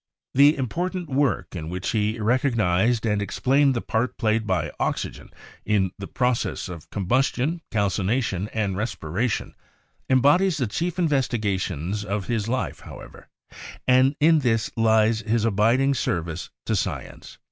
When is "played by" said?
4.17-4.71